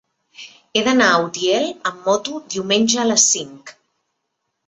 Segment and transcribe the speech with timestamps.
[0.77, 3.75] He d'anar a Utiel amb moto diumenge a les cinc.